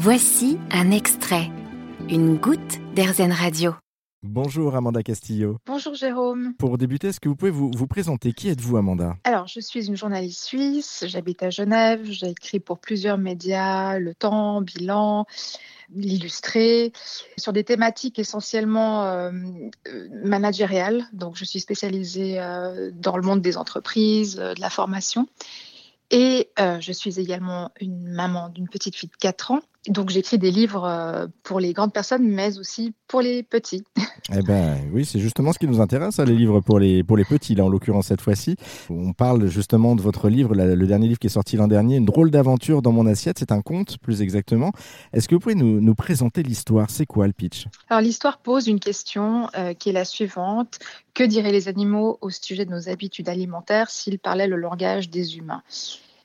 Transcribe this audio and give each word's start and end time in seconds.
Voici 0.00 0.58
un 0.70 0.92
extrait, 0.92 1.50
une 2.08 2.36
goutte 2.36 2.78
d'Airzen 2.94 3.32
Radio. 3.32 3.74
Bonjour 4.22 4.76
Amanda 4.76 5.02
Castillo. 5.02 5.56
Bonjour 5.66 5.92
Jérôme. 5.94 6.54
Pour 6.56 6.78
débuter, 6.78 7.08
est-ce 7.08 7.18
que 7.18 7.28
vous 7.28 7.34
pouvez 7.34 7.50
vous, 7.50 7.72
vous 7.74 7.88
présenter? 7.88 8.32
Qui 8.32 8.48
êtes-vous 8.48 8.76
Amanda? 8.76 9.16
Alors, 9.24 9.48
je 9.48 9.58
suis 9.58 9.88
une 9.88 9.96
journaliste 9.96 10.44
suisse, 10.44 11.02
j'habite 11.08 11.42
à 11.42 11.50
Genève, 11.50 12.02
j'ai 12.04 12.28
écrit 12.28 12.60
pour 12.60 12.78
plusieurs 12.78 13.18
médias, 13.18 13.98
Le 13.98 14.14
Temps, 14.14 14.62
Bilan, 14.62 15.26
L'Illustré, 15.92 16.92
sur 17.36 17.52
des 17.52 17.64
thématiques 17.64 18.20
essentiellement 18.20 19.04
euh, 19.04 19.32
managériales. 20.22 21.08
Donc, 21.12 21.34
je 21.34 21.44
suis 21.44 21.58
spécialisée 21.58 22.38
euh, 22.38 22.92
dans 22.94 23.16
le 23.16 23.24
monde 23.24 23.40
des 23.40 23.56
entreprises, 23.56 24.38
euh, 24.38 24.54
de 24.54 24.60
la 24.60 24.70
formation. 24.70 25.26
Et 26.10 26.50
euh, 26.58 26.80
je 26.80 26.92
suis 26.92 27.20
également 27.20 27.70
une 27.80 28.08
maman 28.08 28.48
d'une 28.48 28.68
petite 28.68 28.96
fille 28.96 29.10
de 29.10 29.16
4 29.16 29.50
ans. 29.50 29.60
Donc 29.86 30.10
j'écris 30.10 30.38
des 30.38 30.50
livres 30.50 30.84
euh, 30.84 31.26
pour 31.44 31.60
les 31.60 31.72
grandes 31.72 31.92
personnes, 31.92 32.26
mais 32.28 32.58
aussi 32.58 32.94
pour 33.06 33.20
les 33.20 33.42
petits. 33.42 33.84
Eh 34.30 34.42
ben 34.42 34.76
oui, 34.92 35.06
c'est 35.06 35.20
justement 35.20 35.54
ce 35.54 35.58
qui 35.58 35.66
nous 35.66 35.80
intéresse, 35.80 36.18
hein, 36.18 36.26
les 36.26 36.34
livres 36.34 36.60
pour 36.60 36.78
les, 36.78 37.02
pour 37.02 37.16
les 37.16 37.24
petits, 37.24 37.54
là 37.54 37.64
en 37.64 37.70
l'occurrence 37.70 38.08
cette 38.08 38.20
fois-ci. 38.20 38.56
On 38.90 39.14
parle 39.14 39.46
justement 39.46 39.96
de 39.96 40.02
votre 40.02 40.28
livre, 40.28 40.54
le 40.54 40.86
dernier 40.86 41.08
livre 41.08 41.18
qui 41.18 41.28
est 41.28 41.30
sorti 41.30 41.56
l'an 41.56 41.66
dernier, 41.66 41.96
Une 41.96 42.04
drôle 42.04 42.30
d'aventure 42.30 42.82
dans 42.82 42.92
mon 42.92 43.06
assiette. 43.06 43.38
C'est 43.38 43.52
un 43.52 43.62
conte, 43.62 43.96
plus 43.96 44.20
exactement. 44.20 44.72
Est-ce 45.14 45.28
que 45.28 45.34
vous 45.34 45.40
pouvez 45.40 45.54
nous, 45.54 45.80
nous 45.80 45.94
présenter 45.94 46.42
l'histoire? 46.42 46.90
C'est 46.90 47.06
quoi 47.06 47.26
le 47.26 47.32
pitch? 47.32 47.68
Alors 47.88 48.02
l'histoire 48.02 48.36
pose 48.38 48.66
une 48.66 48.80
question 48.80 49.48
euh, 49.56 49.72
qui 49.72 49.88
est 49.88 49.94
la 49.94 50.04
suivante. 50.04 50.78
Que 51.14 51.24
diraient 51.24 51.52
les 51.52 51.68
animaux 51.68 52.18
au 52.20 52.28
sujet 52.28 52.66
de 52.66 52.70
nos 52.70 52.90
habitudes 52.90 53.30
alimentaires 53.30 53.88
s'ils 53.88 54.18
parlaient 54.18 54.46
le 54.46 54.56
langage 54.56 55.08
des 55.08 55.38
humains? 55.38 55.62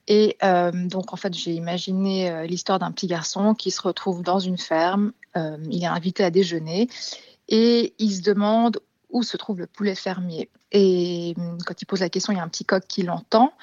Et 0.07 0.37
euh, 0.43 0.71
donc 0.71 1.13
en 1.13 1.15
fait 1.15 1.33
j'ai 1.33 1.53
imaginé 1.53 2.29
euh, 2.29 2.45
l'histoire 2.45 2.79
d'un 2.79 2.91
petit 2.91 3.07
garçon 3.07 3.53
qui 3.53 3.71
se 3.71 3.81
retrouve 3.81 4.21
dans 4.21 4.39
une 4.39 4.57
ferme. 4.57 5.13
Euh, 5.37 5.57
il 5.69 5.83
est 5.83 5.87
invité 5.87 6.23
à 6.23 6.29
déjeuner 6.29 6.89
et 7.47 7.93
il 7.99 8.11
se 8.11 8.21
demande 8.21 8.79
où 9.09 9.23
se 9.23 9.37
trouve 9.37 9.59
le 9.59 9.67
poulet 9.67 9.95
fermier. 9.95 10.49
Et 10.71 11.33
hum, 11.37 11.57
quand 11.65 11.81
il 11.81 11.85
pose 11.85 12.01
la 12.01 12.09
question, 12.09 12.33
il 12.33 12.37
y 12.37 12.39
a 12.39 12.43
un 12.43 12.49
petit 12.49 12.65
coq 12.65 12.83
qui 12.87 13.03
l'entend. 13.03 13.53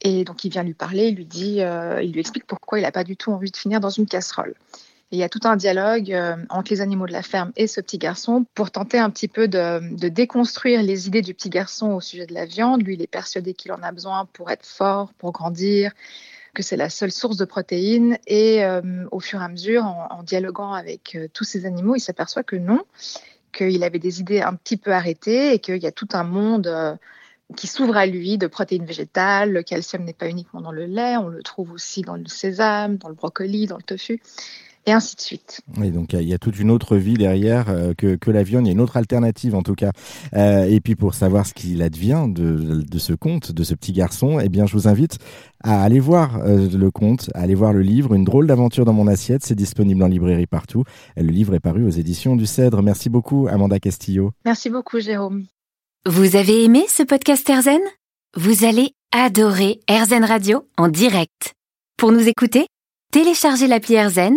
Et 0.00 0.24
donc 0.24 0.44
il 0.44 0.50
vient 0.50 0.62
lui 0.62 0.74
parler, 0.74 1.10
lui 1.10 1.24
dit, 1.24 1.58
il 1.58 2.12
lui 2.12 2.20
explique 2.20 2.46
pourquoi 2.46 2.78
il 2.78 2.82
n'a 2.82 2.92
pas 2.92 3.02
du 3.02 3.16
tout 3.16 3.32
envie 3.32 3.50
de 3.50 3.56
finir 3.56 3.80
dans 3.80 3.90
une 3.90 4.06
casserole. 4.06 4.54
Il 5.12 5.18
y 5.18 5.22
a 5.22 5.28
tout 5.28 5.40
un 5.44 5.54
dialogue 5.54 6.12
euh, 6.12 6.36
entre 6.50 6.72
les 6.72 6.80
animaux 6.80 7.06
de 7.06 7.12
la 7.12 7.22
ferme 7.22 7.52
et 7.56 7.68
ce 7.68 7.80
petit 7.80 7.98
garçon 7.98 8.44
pour 8.54 8.72
tenter 8.72 8.98
un 8.98 9.08
petit 9.08 9.28
peu 9.28 9.46
de, 9.46 10.08
déconstruire 10.08 10.82
les 10.82 11.06
idées 11.06 11.22
du 11.22 11.32
petit 11.32 11.48
garçon 11.48 11.92
au 11.92 12.00
sujet 12.00 12.26
de 12.26 12.34
la 12.34 12.44
viande. 12.44 12.82
Lui, 12.82 12.94
il 12.94 13.02
est 13.02 13.06
persuadé 13.06 13.54
qu'il 13.54 13.70
en 13.70 13.82
a 13.82 13.92
besoin 13.92 14.26
pour 14.32 14.50
être 14.50 14.66
fort, 14.66 15.12
pour 15.14 15.30
grandir, 15.30 15.92
que 16.54 16.64
c'est 16.64 16.76
la 16.76 16.90
seule 16.90 17.12
source 17.12 17.36
de 17.36 17.44
protéines. 17.44 18.18
Et 18.26 18.64
euh, 18.64 19.06
au 19.12 19.20
fur 19.20 19.40
et 19.40 19.44
à 19.44 19.48
mesure, 19.48 19.84
en, 19.84 20.24
dialoguant 20.24 20.72
avec 20.72 21.14
euh, 21.14 21.28
tous 21.32 21.44
ces 21.44 21.66
animaux, 21.66 21.94
il 21.94 22.00
s'aperçoit 22.00 22.42
que 22.42 22.56
non, 22.56 22.82
qu'il 23.52 23.84
avait 23.84 24.00
des 24.00 24.18
idées 24.18 24.40
un 24.40 24.54
petit 24.54 24.76
peu 24.76 24.92
arrêtées 24.92 25.52
et 25.52 25.60
qu'il 25.60 25.80
y 25.80 25.86
a 25.86 25.92
tout 25.92 26.08
un 26.14 26.24
monde 26.24 26.98
qui 27.54 27.68
s'ouvre 27.68 27.96
à 27.96 28.06
lui 28.06 28.38
de 28.38 28.48
protéines 28.48 28.84
végétales. 28.84 29.52
Le 29.52 29.62
calcium 29.62 30.02
n'est 30.02 30.12
pas 30.12 30.28
uniquement 30.28 30.60
dans 30.60 30.72
le 30.72 30.86
lait, 30.86 31.16
on 31.16 31.28
le 31.28 31.44
trouve 31.44 31.70
aussi 31.70 32.02
dans 32.02 32.16
le 32.16 32.26
sésame, 32.26 32.96
dans 32.96 33.08
le 33.08 33.14
brocoli, 33.14 33.66
dans 33.66 33.76
le 33.76 33.84
tofu, 33.84 34.20
et 34.86 34.92
ainsi 34.92 35.16
de 35.16 35.20
suite. 35.20 35.60
Et 35.82 35.90
donc 35.90 36.12
il 36.12 36.22
y, 36.22 36.32
a- 36.34 36.38
toute 36.38 36.58
une 36.58 36.70
autre 36.70 36.96
vie 36.96 37.14
derrière 37.14 37.68
euh, 37.68 37.92
que, 37.96 38.14
que 38.16 38.30
la 38.30 38.42
viande, 38.42 38.64
il 38.66 38.68
y 38.68 38.70
a 38.70 38.72
une 38.72 38.80
autre 38.80 38.96
alternative 38.96 39.54
en 39.54 39.62
tout 39.62 39.74
cas. 39.74 39.90
Euh, 40.34 40.64
et 40.64 40.80
puis 40.80 40.94
pour 40.94 41.14
savoir 41.14 41.46
ce 41.46 41.54
qu'il 41.54 41.82
advient 41.82 42.26
de, 42.28 42.82
de 42.88 42.98
ce 42.98 43.12
conte, 43.12 43.52
de 43.52 43.64
ce 43.64 43.74
petit 43.74 43.92
garçon, 43.92 44.38
eh 44.40 44.48
bien 44.48 44.66
je 44.66 44.72
vous 44.74 44.86
invite 44.88 45.18
à 45.64 45.82
aller 45.82 45.98
voir 46.00 46.36
euh, 46.44 46.68
le 46.68 46.90
conte, 46.90 47.30
à 47.34 47.40
aller 47.40 47.54
voir 47.54 47.72
le 47.72 47.82
livre, 47.82 48.14
Une 48.14 48.24
drôle 48.24 48.46
d'aventure 48.46 48.84
dans 48.84 48.92
mon 48.92 49.06
assiette. 49.08 49.44
C'est 49.44 49.54
disponible 49.56 50.02
en 50.02 50.08
librairie 50.08 50.46
partout. 50.46 50.84
Le 51.16 51.24
livre 51.32 51.54
est 51.54 51.60
paru 51.60 51.84
aux 51.84 51.90
éditions 51.90 52.36
du 52.36 52.46
Cèdre. 52.46 52.82
Merci 52.82 53.08
beaucoup 53.08 53.48
Amanda 53.50 53.78
Castillo. 53.80 54.30
Merci 54.44 54.70
beaucoup, 54.70 55.00
Jérôme. 55.00 55.46
Vous 56.06 56.36
avez 56.36 56.62
aimé 56.64 56.84
ce 56.88 57.02
podcast 57.02 57.48
Airzen? 57.50 57.80
Vous 58.36 58.64
allez 58.64 58.92
adorer 59.12 59.80
Airzen 59.88 60.24
Radio 60.24 60.68
en 60.76 60.88
direct. 60.88 61.54
Pour 61.96 62.12
nous 62.12 62.28
écouter, 62.28 62.66
téléchargez 63.12 63.66
l'appli 63.66 63.94
Airzen 63.94 64.36